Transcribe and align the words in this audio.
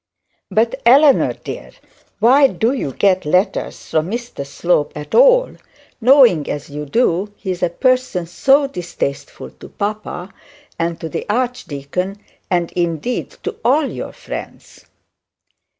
'But, 0.49 0.81
Eleanor 0.83 1.33
dear, 1.33 1.73
why 2.17 2.47
do 2.47 2.71
you 2.73 2.91
get 2.91 3.23
letters 3.23 3.85
from 3.89 4.09
Mr 4.09 4.43
Slope 4.47 4.91
at 4.95 5.13
all, 5.13 5.55
knowing, 6.01 6.49
as 6.49 6.71
you 6.71 6.87
do, 6.87 7.31
he 7.37 7.51
is 7.51 7.61
a 7.61 7.69
person 7.69 8.25
so 8.25 8.65
distasteful 8.65 9.51
to 9.51 9.69
papa, 9.69 10.33
and 10.79 10.99
to 10.99 11.07
the 11.07 11.27
archdeacon, 11.29 12.17
and 12.49 12.71
indeed 12.71 13.29
to 13.43 13.57
all 13.63 13.85
your 13.85 14.11
friends?' 14.11 14.85